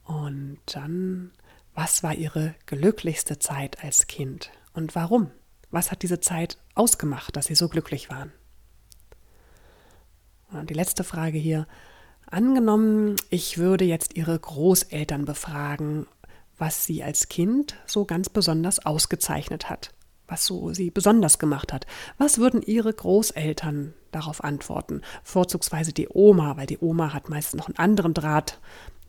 Und 0.05 0.59
dann, 0.67 1.33
was 1.75 2.03
war 2.03 2.15
Ihre 2.15 2.55
glücklichste 2.67 3.37
Zeit 3.37 3.83
als 3.83 4.07
Kind 4.07 4.49
und 4.71 4.95
warum? 4.95 5.29
Was 5.71 5.91
hat 5.91 6.03
diese 6.03 6.21
Zeit 6.21 6.57
ausgemacht, 6.79 7.35
dass 7.35 7.45
Sie 7.45 7.55
so 7.55 7.69
glücklich 7.69 8.09
waren? 8.09 8.31
Und 10.51 10.69
die 10.69 10.75
letzte 10.75 11.03
Frage 11.03 11.37
hier. 11.37 11.67
Angenommen, 12.25 13.15
ich 13.29 13.57
würde 13.57 13.85
jetzt 13.85 14.15
Ihre 14.15 14.37
Großeltern 14.37 15.25
befragen, 15.25 16.07
was 16.57 16.85
Sie 16.85 17.03
als 17.03 17.27
Kind 17.29 17.75
so 17.85 18.05
ganz 18.05 18.29
besonders 18.29 18.85
ausgezeichnet 18.85 19.69
hat 19.69 19.91
was 20.29 20.45
so 20.45 20.73
sie 20.73 20.91
besonders 20.91 21.39
gemacht 21.39 21.73
hat. 21.73 21.85
Was 22.17 22.37
würden 22.37 22.61
ihre 22.61 22.93
Großeltern 22.93 23.93
darauf 24.11 24.43
antworten? 24.43 25.01
Vorzugsweise 25.23 25.93
die 25.93 26.07
Oma, 26.09 26.57
weil 26.57 26.67
die 26.67 26.79
Oma 26.79 27.13
hat 27.13 27.29
meistens 27.29 27.59
noch 27.59 27.67
einen 27.67 27.77
anderen 27.77 28.13
Draht 28.13 28.59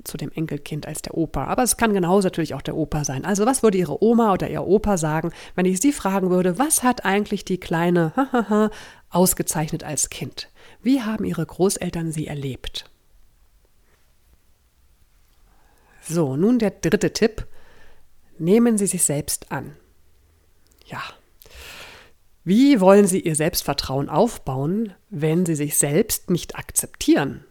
zu 0.05 0.17
dem 0.17 0.33
Enkelkind 0.33 0.87
als 0.87 1.03
der 1.03 1.17
Opa. 1.17 1.45
Aber 1.45 1.63
es 1.63 1.77
kann 1.77 1.93
genauso 1.93 2.27
natürlich 2.27 2.55
auch 2.55 2.63
der 2.63 2.77
Opa 2.77 3.05
sein. 3.05 3.25
Also 3.25 3.47
was 3.47 3.63
würde 3.63 3.79
ihre 3.79 4.03
Oma 4.03 4.33
oder 4.33 4.49
ihr 4.49 4.67
Opa 4.67 4.97
sagen, 4.97 5.33
wenn 5.55 5.67
ich 5.67 5.81
sie 5.81 5.93
fragen 5.93 6.31
würde, 6.31 6.59
was 6.59 6.83
hat 6.83 7.05
eigentlich 7.05 7.45
die 7.45 7.59
kleine 7.59 8.71
ausgezeichnet 9.11 9.85
als 9.85 10.11
Kind? 10.11 10.49
Wie 10.83 11.03
haben 11.03 11.25
ihre 11.25 11.45
Großeltern 11.45 12.13
sie 12.13 12.27
erlebt? 12.27 12.91
So, 16.03 16.37
nun 16.37 16.59
der 16.59 16.71
dritte 16.71 17.13
Tipp. 17.13 17.47
Nehmen 18.39 18.79
Sie 18.79 18.87
sich 18.87 19.05
selbst 19.05 19.53
an. 19.53 19.77
Ja. 20.91 21.03
Wie 22.43 22.81
wollen 22.81 23.07
Sie 23.07 23.21
Ihr 23.21 23.37
Selbstvertrauen 23.37 24.09
aufbauen, 24.09 24.95
wenn 25.09 25.47
Sie 25.47 25.55
sich 25.55 25.77
selbst 25.77 26.31
nicht 26.31 26.57
akzeptieren? 26.57 27.45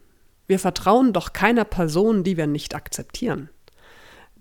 Wir 0.47 0.59
vertrauen 0.59 1.13
doch 1.13 1.31
keiner 1.31 1.63
Person, 1.63 2.23
die 2.23 2.35
wir 2.35 2.47
nicht 2.47 2.75
akzeptieren. 2.75 3.49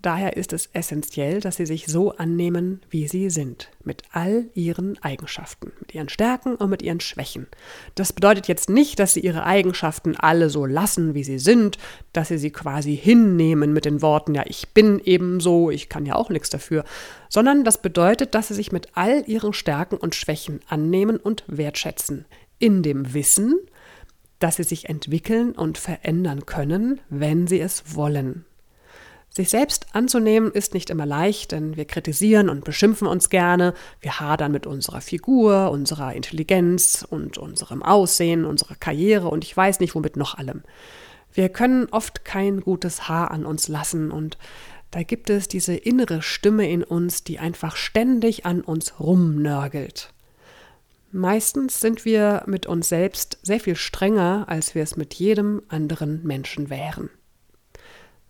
Daher 0.01 0.37
ist 0.37 0.53
es 0.53 0.69
essentiell, 0.71 1.41
dass 1.41 1.57
sie 1.57 1.65
sich 1.65 1.87
so 1.87 2.15
annehmen, 2.15 2.79
wie 2.89 3.09
sie 3.09 3.29
sind, 3.29 3.69
mit 3.83 4.03
all 4.13 4.45
ihren 4.53 4.97
Eigenschaften, 5.03 5.73
mit 5.81 5.93
ihren 5.93 6.07
Stärken 6.07 6.55
und 6.55 6.69
mit 6.69 6.81
ihren 6.81 7.01
Schwächen. 7.01 7.47
Das 7.95 8.13
bedeutet 8.13 8.47
jetzt 8.47 8.69
nicht, 8.69 8.97
dass 8.99 9.13
sie 9.13 9.19
ihre 9.19 9.43
Eigenschaften 9.43 10.15
alle 10.15 10.49
so 10.49 10.65
lassen, 10.65 11.15
wie 11.15 11.25
sie 11.25 11.37
sind, 11.37 11.77
dass 12.13 12.29
sie 12.29 12.37
sie 12.37 12.51
quasi 12.51 12.95
hinnehmen 12.95 13.73
mit 13.73 13.83
den 13.83 14.01
Worten, 14.01 14.35
ja, 14.35 14.43
ich 14.45 14.69
bin 14.69 14.99
eben 15.03 15.41
so, 15.41 15.69
ich 15.69 15.89
kann 15.89 16.05
ja 16.05 16.15
auch 16.15 16.29
nichts 16.29 16.49
dafür, 16.49 16.85
sondern 17.27 17.65
das 17.65 17.81
bedeutet, 17.81 18.35
dass 18.35 18.47
sie 18.47 18.53
sich 18.53 18.71
mit 18.71 18.87
all 18.93 19.25
ihren 19.27 19.51
Stärken 19.51 19.97
und 19.97 20.15
Schwächen 20.15 20.61
annehmen 20.69 21.17
und 21.17 21.43
wertschätzen, 21.47 22.23
in 22.57 22.83
dem 22.83 23.13
Wissen, 23.13 23.59
dass 24.39 24.55
sie 24.55 24.63
sich 24.63 24.87
entwickeln 24.87 25.51
und 25.51 25.77
verändern 25.77 26.45
können, 26.45 27.01
wenn 27.09 27.47
sie 27.47 27.59
es 27.59 27.95
wollen. 27.95 28.45
Sich 29.39 29.51
selbst 29.51 29.85
anzunehmen 29.93 30.51
ist 30.51 30.73
nicht 30.73 30.89
immer 30.89 31.05
leicht, 31.05 31.53
denn 31.53 31.77
wir 31.77 31.85
kritisieren 31.85 32.49
und 32.49 32.65
beschimpfen 32.65 33.07
uns 33.07 33.29
gerne, 33.29 33.73
wir 34.01 34.19
hadern 34.19 34.51
mit 34.51 34.67
unserer 34.67 34.99
Figur, 34.99 35.71
unserer 35.71 36.13
Intelligenz 36.13 37.07
und 37.09 37.37
unserem 37.37 37.81
Aussehen, 37.81 38.43
unserer 38.43 38.75
Karriere 38.75 39.29
und 39.29 39.45
ich 39.45 39.55
weiß 39.55 39.79
nicht 39.79 39.95
womit 39.95 40.17
noch 40.17 40.37
allem. 40.37 40.63
Wir 41.31 41.47
können 41.47 41.87
oft 41.89 42.25
kein 42.25 42.59
gutes 42.59 43.07
Haar 43.07 43.31
an 43.31 43.45
uns 43.45 43.69
lassen 43.69 44.11
und 44.11 44.37
da 44.91 45.03
gibt 45.03 45.29
es 45.29 45.47
diese 45.47 45.73
innere 45.73 46.21
Stimme 46.21 46.69
in 46.69 46.83
uns, 46.83 47.23
die 47.23 47.39
einfach 47.39 47.77
ständig 47.77 48.45
an 48.45 48.59
uns 48.59 48.99
rumnörgelt. 48.99 50.13
Meistens 51.13 51.79
sind 51.79 52.03
wir 52.03 52.43
mit 52.45 52.65
uns 52.65 52.89
selbst 52.89 53.39
sehr 53.41 53.61
viel 53.61 53.77
strenger, 53.77 54.43
als 54.49 54.75
wir 54.75 54.83
es 54.83 54.97
mit 54.97 55.13
jedem 55.13 55.61
anderen 55.69 56.25
Menschen 56.25 56.69
wären. 56.69 57.09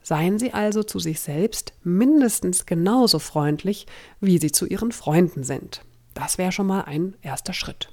Seien 0.09 0.39
Sie 0.39 0.55
also 0.55 0.81
zu 0.81 0.97
sich 0.97 1.19
selbst 1.19 1.73
mindestens 1.83 2.65
genauso 2.65 3.19
freundlich, 3.19 3.85
wie 4.19 4.39
Sie 4.39 4.51
zu 4.51 4.65
Ihren 4.65 4.91
Freunden 4.91 5.43
sind. 5.43 5.81
Das 6.15 6.39
wäre 6.39 6.51
schon 6.51 6.65
mal 6.65 6.81
ein 6.85 7.15
erster 7.21 7.53
Schritt. 7.53 7.89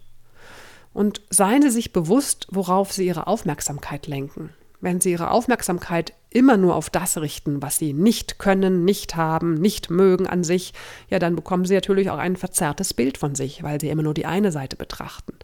Und 0.94 1.20
seien 1.28 1.60
Sie 1.60 1.68
sich 1.68 1.92
bewusst, 1.92 2.46
worauf 2.50 2.90
Sie 2.90 3.06
Ihre 3.06 3.26
Aufmerksamkeit 3.26 4.06
lenken. 4.06 4.48
Wenn 4.80 4.98
Sie 5.02 5.10
Ihre 5.10 5.30
Aufmerksamkeit 5.30 6.14
immer 6.30 6.56
nur 6.56 6.76
auf 6.76 6.88
das 6.88 7.18
richten, 7.18 7.60
was 7.60 7.76
Sie 7.76 7.92
nicht 7.92 8.38
können, 8.38 8.86
nicht 8.86 9.14
haben, 9.16 9.52
nicht 9.52 9.90
mögen 9.90 10.26
an 10.26 10.42
sich, 10.42 10.72
ja, 11.10 11.18
dann 11.18 11.36
bekommen 11.36 11.66
Sie 11.66 11.74
natürlich 11.74 12.08
auch 12.08 12.16
ein 12.16 12.36
verzerrtes 12.36 12.94
Bild 12.94 13.18
von 13.18 13.34
sich, 13.34 13.62
weil 13.62 13.78
Sie 13.78 13.90
immer 13.90 14.02
nur 14.02 14.14
die 14.14 14.24
eine 14.24 14.52
Seite 14.52 14.76
betrachten. 14.76 15.34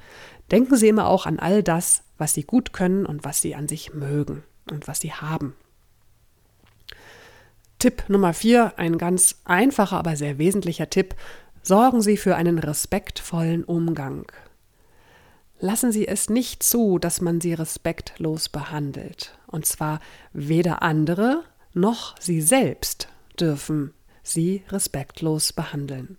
Denken 0.51 0.77
Sie 0.77 0.89
immer 0.89 1.07
auch 1.07 1.27
an 1.27 1.39
all 1.39 1.63
das, 1.63 2.01
was 2.17 2.33
Sie 2.33 2.45
gut 2.45 2.73
können 2.73 3.05
und 3.05 3.25
was 3.25 3.43
Sie 3.43 3.55
an 3.55 3.69
sich 3.69 3.93
mögen 3.93 4.43
und 4.71 4.89
was 4.89 5.01
Sie 5.01 5.13
haben. 5.13 5.55
Tipp 7.83 8.05
Nummer 8.07 8.33
vier, 8.33 8.75
ein 8.77 8.97
ganz 8.97 9.41
einfacher, 9.45 9.97
aber 9.97 10.15
sehr 10.15 10.39
wesentlicher 10.39 10.89
Tipp. 10.89 11.17
Sorgen 11.65 12.01
Sie 12.01 12.17
für 12.17 12.37
einen 12.37 12.61
respektvollen 12.61 13.65
Umgang. 13.65 14.31
Lassen 15.59 15.91
Sie 15.91 16.07
es 16.07 16.31
nicht 16.31 16.63
zu, 16.63 17.01
dass 17.01 17.21
man 17.21 17.41
Sie 17.41 17.55
respektlos 17.55 18.49
behandelt. 18.49 19.37
Und 19.49 19.67
zwar 19.67 19.99
weder 20.33 20.83
andere 20.83 21.43
noch 21.75 22.15
Sie 22.21 22.41
selbst 22.41 23.09
dürfen 23.41 23.93
Sie 24.23 24.63
respektlos 24.69 25.53
behandeln. 25.53 26.19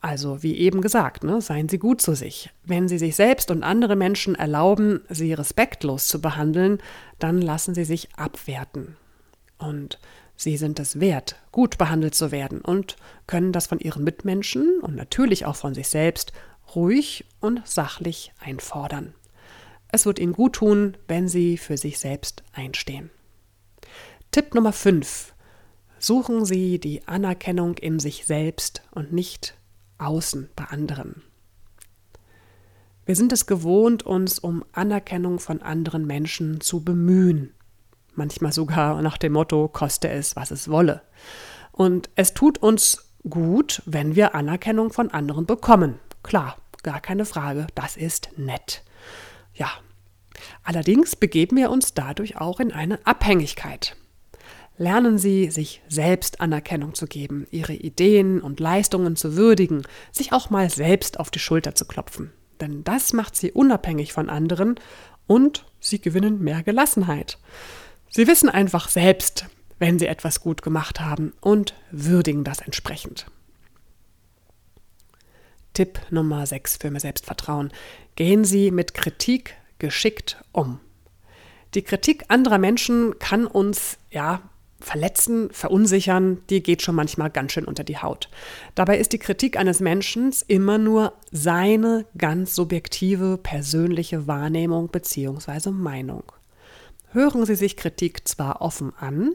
Also, 0.00 0.42
wie 0.42 0.56
eben 0.56 0.80
gesagt, 0.80 1.22
ne, 1.22 1.40
seien 1.40 1.68
Sie 1.68 1.78
gut 1.78 2.02
zu 2.02 2.16
sich. 2.16 2.50
Wenn 2.64 2.88
Sie 2.88 2.98
sich 2.98 3.14
selbst 3.14 3.52
und 3.52 3.62
andere 3.62 3.94
Menschen 3.94 4.34
erlauben, 4.34 5.02
Sie 5.08 5.32
respektlos 5.32 6.08
zu 6.08 6.20
behandeln, 6.20 6.82
dann 7.20 7.40
lassen 7.40 7.76
Sie 7.76 7.84
sich 7.84 8.08
abwerten. 8.16 8.96
Und 9.58 10.00
Sie 10.40 10.56
sind 10.56 10.78
es 10.78 11.00
wert, 11.00 11.34
gut 11.50 11.78
behandelt 11.78 12.14
zu 12.14 12.30
werden 12.30 12.60
und 12.60 12.94
können 13.26 13.52
das 13.52 13.66
von 13.66 13.80
ihren 13.80 14.04
Mitmenschen 14.04 14.78
und 14.80 14.94
natürlich 14.94 15.46
auch 15.46 15.56
von 15.56 15.74
sich 15.74 15.88
selbst 15.88 16.32
ruhig 16.76 17.24
und 17.40 17.66
sachlich 17.66 18.32
einfordern. 18.38 19.14
Es 19.90 20.06
wird 20.06 20.20
ihnen 20.20 20.34
gut 20.34 20.52
tun, 20.52 20.96
wenn 21.08 21.26
sie 21.26 21.58
für 21.58 21.76
sich 21.76 21.98
selbst 21.98 22.44
einstehen. 22.52 23.10
Tipp 24.30 24.54
Nummer 24.54 24.72
5. 24.72 25.34
Suchen 25.98 26.44
Sie 26.44 26.78
die 26.78 27.08
Anerkennung 27.08 27.76
in 27.76 27.98
sich 27.98 28.24
selbst 28.24 28.82
und 28.92 29.12
nicht 29.12 29.58
außen 29.98 30.50
bei 30.54 30.66
anderen. 30.66 31.22
Wir 33.06 33.16
sind 33.16 33.32
es 33.32 33.46
gewohnt, 33.46 34.04
uns 34.04 34.38
um 34.38 34.64
Anerkennung 34.70 35.40
von 35.40 35.62
anderen 35.62 36.06
Menschen 36.06 36.60
zu 36.60 36.84
bemühen 36.84 37.54
manchmal 38.14 38.52
sogar 38.52 39.00
nach 39.02 39.18
dem 39.18 39.32
Motto, 39.32 39.68
koste 39.68 40.08
es, 40.08 40.36
was 40.36 40.50
es 40.50 40.68
wolle. 40.68 41.02
Und 41.72 42.10
es 42.16 42.34
tut 42.34 42.58
uns 42.58 43.12
gut, 43.28 43.82
wenn 43.86 44.16
wir 44.16 44.34
Anerkennung 44.34 44.92
von 44.92 45.10
anderen 45.10 45.46
bekommen. 45.46 45.98
Klar, 46.22 46.56
gar 46.82 47.00
keine 47.00 47.24
Frage, 47.24 47.66
das 47.74 47.96
ist 47.96 48.30
nett. 48.36 48.82
Ja, 49.54 49.70
allerdings 50.62 51.16
begeben 51.16 51.56
wir 51.56 51.70
uns 51.70 51.94
dadurch 51.94 52.36
auch 52.36 52.60
in 52.60 52.72
eine 52.72 53.04
Abhängigkeit. 53.06 53.96
Lernen 54.76 55.18
Sie, 55.18 55.50
sich 55.50 55.82
selbst 55.88 56.40
Anerkennung 56.40 56.94
zu 56.94 57.08
geben, 57.08 57.48
Ihre 57.50 57.74
Ideen 57.74 58.40
und 58.40 58.60
Leistungen 58.60 59.16
zu 59.16 59.36
würdigen, 59.36 59.82
sich 60.12 60.32
auch 60.32 60.50
mal 60.50 60.70
selbst 60.70 61.18
auf 61.18 61.32
die 61.32 61.40
Schulter 61.40 61.74
zu 61.74 61.84
klopfen. 61.84 62.32
Denn 62.60 62.84
das 62.84 63.12
macht 63.12 63.34
Sie 63.34 63.50
unabhängig 63.50 64.12
von 64.12 64.30
anderen 64.30 64.76
und 65.26 65.64
Sie 65.80 66.00
gewinnen 66.00 66.40
mehr 66.42 66.62
Gelassenheit. 66.62 67.38
Sie 68.10 68.26
wissen 68.26 68.48
einfach 68.48 68.88
selbst, 68.88 69.46
wenn 69.78 69.98
sie 69.98 70.06
etwas 70.06 70.40
gut 70.40 70.62
gemacht 70.62 71.00
haben 71.00 71.32
und 71.40 71.74
würdigen 71.90 72.44
das 72.44 72.60
entsprechend. 72.60 73.26
Tipp 75.74 76.00
Nummer 76.10 76.46
6 76.46 76.78
für 76.78 76.90
mehr 76.90 77.00
Selbstvertrauen. 77.00 77.70
Gehen 78.16 78.44
Sie 78.44 78.70
mit 78.70 78.94
Kritik 78.94 79.54
geschickt 79.78 80.42
um. 80.50 80.80
Die 81.74 81.82
Kritik 81.82 82.24
anderer 82.28 82.58
Menschen 82.58 83.18
kann 83.18 83.46
uns, 83.46 83.98
ja, 84.10 84.42
verletzen, 84.80 85.50
verunsichern, 85.52 86.40
die 86.50 86.62
geht 86.62 86.82
schon 86.82 86.94
manchmal 86.94 87.30
ganz 87.30 87.52
schön 87.52 87.64
unter 87.64 87.84
die 87.84 87.98
Haut. 87.98 88.28
Dabei 88.74 88.98
ist 88.98 89.12
die 89.12 89.18
Kritik 89.18 89.56
eines 89.56 89.80
Menschen 89.80 90.32
immer 90.46 90.78
nur 90.78 91.12
seine 91.30 92.06
ganz 92.16 92.54
subjektive 92.54 93.38
persönliche 93.38 94.26
Wahrnehmung 94.26 94.88
bzw. 94.88 95.70
Meinung. 95.70 96.24
Hören 97.12 97.46
Sie 97.46 97.54
sich 97.54 97.76
Kritik 97.76 98.28
zwar 98.28 98.60
offen 98.60 98.92
an, 98.98 99.34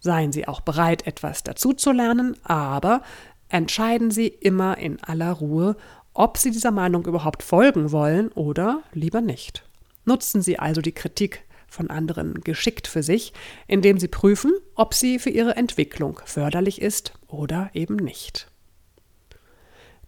seien 0.00 0.32
Sie 0.32 0.48
auch 0.48 0.60
bereit, 0.60 1.06
etwas 1.06 1.42
dazuzulernen, 1.44 2.36
aber 2.44 3.02
entscheiden 3.48 4.10
Sie 4.10 4.26
immer 4.26 4.78
in 4.78 5.02
aller 5.02 5.32
Ruhe, 5.32 5.76
ob 6.12 6.38
Sie 6.38 6.50
dieser 6.50 6.72
Meinung 6.72 7.06
überhaupt 7.06 7.42
folgen 7.42 7.92
wollen 7.92 8.28
oder 8.32 8.82
lieber 8.92 9.20
nicht. 9.20 9.64
Nutzen 10.04 10.42
Sie 10.42 10.58
also 10.58 10.80
die 10.80 10.92
Kritik 10.92 11.44
von 11.68 11.90
anderen 11.90 12.40
geschickt 12.42 12.86
für 12.86 13.02
sich, 13.02 13.32
indem 13.66 13.98
Sie 13.98 14.08
prüfen, 14.08 14.52
ob 14.74 14.94
sie 14.94 15.18
für 15.18 15.30
Ihre 15.30 15.56
Entwicklung 15.56 16.20
förderlich 16.24 16.80
ist 16.80 17.12
oder 17.26 17.70
eben 17.74 17.96
nicht. 17.96 18.48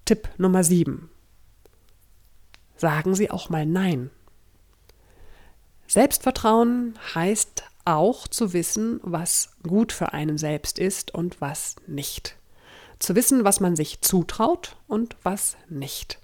Tipp 0.05 0.29
Nummer 0.39 0.63
7. 0.63 1.11
Sagen 2.77 3.15
Sie 3.15 3.31
auch 3.31 3.51
mal 3.51 3.67
Nein. 3.67 4.11
Selbstvertrauen 5.87 6.99
heißt 7.15 7.65
auch 7.85 8.29
zu 8.29 8.53
wissen, 8.53 9.01
was 9.03 9.51
gut 9.63 9.93
für 9.93 10.13
einen 10.13 10.39
selbst 10.39 10.79
ist 10.79 11.15
und 11.15 11.41
was 11.41 11.77
nicht. 11.87 12.37
Zu 12.99 13.15
wissen, 13.15 13.45
was 13.45 13.61
man 13.61 13.77
sich 13.77 14.01
zutraut 14.01 14.77
und 14.89 15.17
was 15.23 15.57
nicht. 15.69 16.19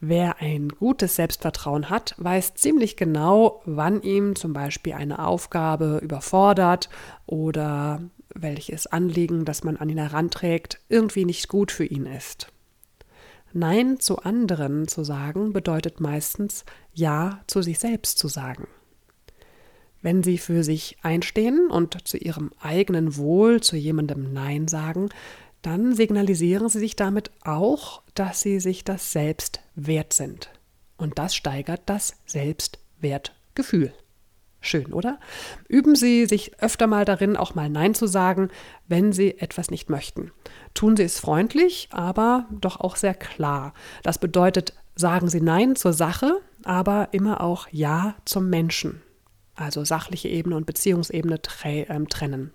Wer 0.00 0.42
ein 0.42 0.68
gutes 0.68 1.16
Selbstvertrauen 1.16 1.88
hat, 1.88 2.14
weiß 2.18 2.54
ziemlich 2.54 2.96
genau, 2.96 3.62
wann 3.64 4.02
ihm 4.02 4.36
zum 4.36 4.52
Beispiel 4.52 4.92
eine 4.92 5.24
Aufgabe 5.26 6.00
überfordert 6.02 6.90
oder 7.24 8.02
welches 8.34 8.86
Anliegen, 8.86 9.46
das 9.46 9.64
man 9.64 9.78
an 9.78 9.88
ihn 9.88 9.98
heranträgt, 9.98 10.80
irgendwie 10.90 11.24
nicht 11.24 11.48
gut 11.48 11.72
für 11.72 11.86
ihn 11.86 12.04
ist. 12.04 12.48
Nein 13.56 14.00
zu 14.00 14.18
anderen 14.18 14.88
zu 14.88 15.04
sagen 15.04 15.52
bedeutet 15.52 16.00
meistens 16.00 16.64
Ja 16.92 17.40
zu 17.46 17.62
sich 17.62 17.78
selbst 17.78 18.18
zu 18.18 18.26
sagen. 18.26 18.66
Wenn 20.02 20.24
Sie 20.24 20.38
für 20.38 20.64
sich 20.64 20.98
einstehen 21.02 21.70
und 21.70 22.06
zu 22.06 22.16
Ihrem 22.16 22.50
eigenen 22.60 23.16
Wohl 23.16 23.62
zu 23.62 23.76
jemandem 23.76 24.32
Nein 24.32 24.66
sagen, 24.66 25.08
dann 25.62 25.94
signalisieren 25.94 26.68
Sie 26.68 26.80
sich 26.80 26.96
damit 26.96 27.30
auch, 27.42 28.02
dass 28.14 28.40
Sie 28.40 28.58
sich 28.58 28.82
das 28.82 29.12
selbst 29.12 29.60
wert 29.76 30.12
sind. 30.12 30.50
Und 30.96 31.18
das 31.18 31.34
steigert 31.36 31.82
das 31.86 32.16
Selbstwertgefühl. 32.26 33.94
Schön, 34.64 34.94
oder? 34.94 35.20
Üben 35.68 35.94
Sie 35.94 36.24
sich 36.24 36.58
öfter 36.58 36.86
mal 36.86 37.04
darin, 37.04 37.36
auch 37.36 37.54
mal 37.54 37.68
Nein 37.68 37.94
zu 37.94 38.06
sagen, 38.06 38.48
wenn 38.88 39.12
Sie 39.12 39.38
etwas 39.38 39.70
nicht 39.70 39.90
möchten. 39.90 40.32
Tun 40.72 40.96
Sie 40.96 41.02
es 41.02 41.20
freundlich, 41.20 41.88
aber 41.92 42.46
doch 42.50 42.80
auch 42.80 42.96
sehr 42.96 43.12
klar. 43.12 43.74
Das 44.02 44.18
bedeutet, 44.18 44.72
sagen 44.96 45.28
Sie 45.28 45.42
Nein 45.42 45.76
zur 45.76 45.92
Sache, 45.92 46.40
aber 46.64 47.08
immer 47.12 47.42
auch 47.42 47.68
Ja 47.72 48.14
zum 48.24 48.48
Menschen. 48.48 49.02
Also 49.54 49.84
sachliche 49.84 50.28
Ebene 50.28 50.56
und 50.56 50.64
Beziehungsebene 50.64 51.40
ähm, 51.64 52.08
trennen. 52.08 52.50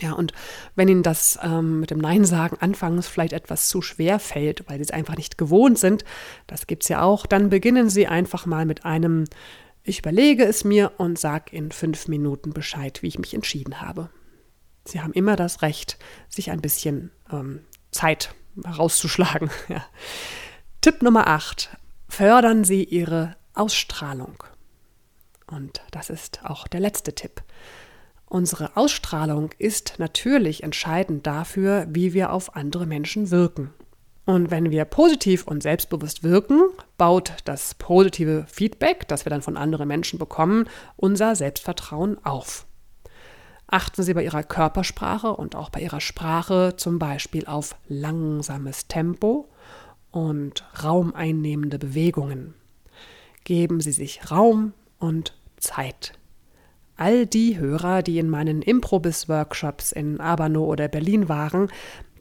Ja, 0.00 0.12
und 0.14 0.32
wenn 0.74 0.88
Ihnen 0.88 1.02
das 1.02 1.38
ähm, 1.42 1.80
mit 1.80 1.90
dem 1.90 1.98
Nein 1.98 2.24
sagen 2.24 2.56
anfangs 2.60 3.06
vielleicht 3.06 3.34
etwas 3.34 3.68
zu 3.68 3.82
schwer 3.82 4.18
fällt, 4.18 4.66
weil 4.66 4.78
Sie 4.78 4.84
es 4.84 4.90
einfach 4.90 5.16
nicht 5.16 5.36
gewohnt 5.36 5.78
sind, 5.78 6.04
das 6.46 6.66
gibt 6.66 6.84
es 6.84 6.88
ja 6.88 7.02
auch, 7.02 7.26
dann 7.26 7.50
beginnen 7.50 7.90
Sie 7.90 8.06
einfach 8.06 8.46
mal 8.46 8.64
mit 8.64 8.86
einem 8.86 9.24
ich 9.84 9.98
überlege 9.98 10.44
es 10.44 10.64
mir 10.64 10.92
und 10.98 11.18
sage 11.18 11.54
in 11.54 11.72
fünf 11.72 12.08
Minuten 12.08 12.52
Bescheid, 12.52 13.02
wie 13.02 13.08
ich 13.08 13.18
mich 13.18 13.34
entschieden 13.34 13.80
habe. 13.80 14.10
Sie 14.84 15.00
haben 15.00 15.12
immer 15.12 15.36
das 15.36 15.62
Recht, 15.62 15.98
sich 16.28 16.50
ein 16.50 16.60
bisschen 16.60 17.10
ähm, 17.30 17.60
Zeit 17.90 18.34
rauszuschlagen. 18.64 19.50
Ja. 19.68 19.84
Tipp 20.80 21.02
Nummer 21.02 21.28
8. 21.28 21.70
Fördern 22.08 22.64
Sie 22.64 22.82
Ihre 22.82 23.36
Ausstrahlung. 23.54 24.42
Und 25.46 25.80
das 25.92 26.10
ist 26.10 26.40
auch 26.44 26.66
der 26.66 26.80
letzte 26.80 27.14
Tipp. 27.14 27.42
Unsere 28.26 28.76
Ausstrahlung 28.76 29.50
ist 29.58 29.94
natürlich 29.98 30.62
entscheidend 30.62 31.26
dafür, 31.26 31.86
wie 31.88 32.14
wir 32.14 32.32
auf 32.32 32.56
andere 32.56 32.86
Menschen 32.86 33.30
wirken. 33.30 33.72
Und 34.24 34.50
wenn 34.50 34.70
wir 34.70 34.84
positiv 34.84 35.46
und 35.46 35.62
selbstbewusst 35.62 36.22
wirken, 36.22 36.60
baut 36.96 37.32
das 37.44 37.74
positive 37.74 38.44
Feedback, 38.48 39.08
das 39.08 39.26
wir 39.26 39.30
dann 39.30 39.42
von 39.42 39.56
anderen 39.56 39.88
Menschen 39.88 40.18
bekommen, 40.18 40.68
unser 40.96 41.34
Selbstvertrauen 41.34 42.24
auf. 42.24 42.66
Achten 43.66 44.02
Sie 44.02 44.14
bei 44.14 44.22
Ihrer 44.22 44.44
Körpersprache 44.44 45.34
und 45.34 45.56
auch 45.56 45.70
bei 45.70 45.80
Ihrer 45.80 46.00
Sprache 46.00 46.74
zum 46.76 46.98
Beispiel 46.98 47.46
auf 47.46 47.74
langsames 47.88 48.86
Tempo 48.86 49.48
und 50.10 50.64
raumeinnehmende 50.84 51.78
Bewegungen. 51.78 52.54
Geben 53.44 53.80
Sie 53.80 53.92
sich 53.92 54.30
Raum 54.30 54.72
und 54.98 55.34
Zeit 55.56 56.12
all 56.96 57.26
die 57.26 57.58
Hörer, 57.58 58.02
die 58.02 58.18
in 58.18 58.28
meinen 58.28 58.62
Improbis-Workshops 58.62 59.92
in 59.92 60.20
Abano 60.20 60.64
oder 60.64 60.88
Berlin 60.88 61.28
waren, 61.28 61.68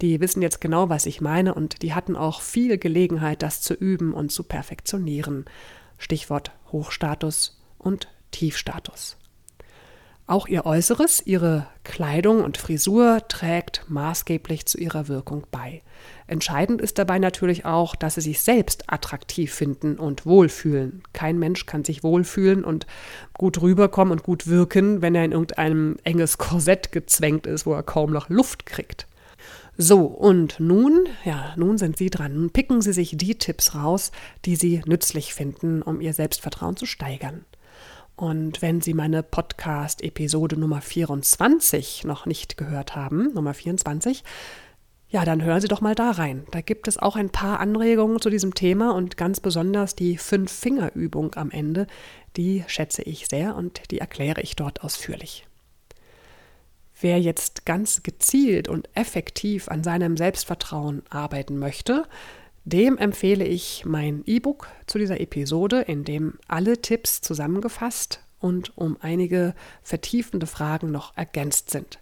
die 0.01 0.19
wissen 0.19 0.41
jetzt 0.41 0.61
genau, 0.61 0.89
was 0.89 1.05
ich 1.05 1.21
meine 1.21 1.53
und 1.53 1.81
die 1.83 1.93
hatten 1.93 2.15
auch 2.15 2.41
viel 2.41 2.77
Gelegenheit, 2.77 3.43
das 3.43 3.61
zu 3.61 3.73
üben 3.73 4.13
und 4.13 4.31
zu 4.31 4.43
perfektionieren. 4.43 5.45
Stichwort 5.97 6.51
Hochstatus 6.71 7.61
und 7.77 8.07
Tiefstatus. 8.31 9.17
Auch 10.25 10.47
ihr 10.47 10.65
Äußeres, 10.65 11.21
ihre 11.25 11.67
Kleidung 11.91 12.41
und 12.41 12.57
Frisur 12.57 13.21
trägt 13.27 13.83
maßgeblich 13.89 14.65
zu 14.65 14.77
ihrer 14.77 15.09
Wirkung 15.09 15.45
bei. 15.51 15.81
Entscheidend 16.25 16.79
ist 16.79 16.97
dabei 16.97 17.19
natürlich 17.19 17.65
auch, 17.65 17.97
dass 17.97 18.15
sie 18.15 18.21
sich 18.21 18.39
selbst 18.39 18.85
attraktiv 18.87 19.53
finden 19.53 19.97
und 19.97 20.25
wohlfühlen. 20.25 21.03
Kein 21.11 21.37
Mensch 21.37 21.65
kann 21.65 21.83
sich 21.83 22.01
wohlfühlen 22.01 22.63
und 22.63 22.87
gut 23.33 23.61
rüberkommen 23.61 24.13
und 24.13 24.23
gut 24.23 24.47
wirken, 24.47 25.01
wenn 25.01 25.15
er 25.15 25.25
in 25.25 25.33
irgendeinem 25.33 25.97
enges 26.05 26.37
Korsett 26.37 26.93
gezwängt 26.93 27.45
ist, 27.45 27.65
wo 27.65 27.73
er 27.73 27.83
kaum 27.83 28.13
noch 28.13 28.29
Luft 28.29 28.65
kriegt. 28.65 29.05
So, 29.77 30.05
und 30.05 30.61
nun, 30.61 31.09
ja, 31.25 31.53
nun 31.57 31.77
sind 31.77 31.97
Sie 31.97 32.09
dran. 32.09 32.35
Nun 32.35 32.51
picken 32.51 32.81
Sie 32.81 32.93
sich 32.93 33.17
die 33.17 33.35
Tipps 33.35 33.75
raus, 33.75 34.13
die 34.45 34.55
Sie 34.55 34.81
nützlich 34.85 35.33
finden, 35.33 35.81
um 35.81 35.99
Ihr 35.99 36.13
Selbstvertrauen 36.13 36.77
zu 36.77 36.85
steigern. 36.85 37.43
Und 38.21 38.61
wenn 38.61 38.81
Sie 38.81 38.93
meine 38.93 39.23
Podcast-Episode 39.23 40.55
Nummer 40.55 40.79
24 40.79 42.03
noch 42.03 42.27
nicht 42.27 42.55
gehört 42.55 42.95
haben, 42.95 43.33
Nummer 43.33 43.55
24, 43.55 44.23
ja, 45.09 45.25
dann 45.25 45.41
hören 45.41 45.59
Sie 45.59 45.67
doch 45.67 45.81
mal 45.81 45.95
da 45.95 46.11
rein. 46.11 46.45
Da 46.51 46.61
gibt 46.61 46.87
es 46.87 46.99
auch 46.99 47.15
ein 47.15 47.31
paar 47.31 47.59
Anregungen 47.59 48.21
zu 48.21 48.29
diesem 48.29 48.53
Thema 48.53 48.93
und 48.93 49.17
ganz 49.17 49.39
besonders 49.39 49.95
die 49.95 50.17
Fünf-Finger-Übung 50.17 51.33
am 51.33 51.49
Ende. 51.49 51.87
Die 52.37 52.63
schätze 52.67 53.01
ich 53.01 53.27
sehr 53.27 53.55
und 53.55 53.89
die 53.89 53.97
erkläre 53.97 54.41
ich 54.41 54.55
dort 54.55 54.83
ausführlich. 54.83 55.47
Wer 56.99 57.19
jetzt 57.19 57.65
ganz 57.65 58.03
gezielt 58.03 58.67
und 58.67 58.87
effektiv 58.93 59.67
an 59.67 59.83
seinem 59.83 60.15
Selbstvertrauen 60.15 61.01
arbeiten 61.09 61.57
möchte, 61.57 62.03
dem 62.63 62.97
empfehle 62.97 63.45
ich 63.45 63.83
mein 63.85 64.23
E-Book 64.25 64.67
zu 64.85 64.99
dieser 64.99 65.19
Episode, 65.19 65.81
in 65.81 66.03
dem 66.03 66.35
alle 66.47 66.81
Tipps 66.81 67.21
zusammengefasst 67.21 68.19
und 68.39 68.77
um 68.77 68.97
einige 69.01 69.53
vertiefende 69.81 70.47
Fragen 70.47 70.91
noch 70.91 71.17
ergänzt 71.17 71.69
sind. 71.69 71.99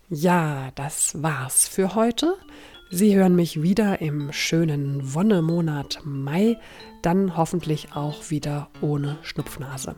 Ja, 0.10 0.72
das 0.76 1.22
war's 1.22 1.68
für 1.68 1.94
heute. 1.94 2.38
Sie 2.90 3.18
hören 3.18 3.36
mich 3.36 3.62
wieder 3.62 4.00
im 4.00 4.32
schönen 4.32 5.14
Wonnemonat 5.14 6.00
Mai, 6.06 6.58
dann 7.02 7.36
hoffentlich 7.36 7.90
auch 7.94 8.30
wieder 8.30 8.70
ohne 8.80 9.18
Schnupfnase. 9.24 9.96